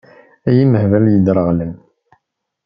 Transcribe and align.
Ay 0.47 0.57
imehbal 0.63 1.05
yedreɣlen! 1.09 1.73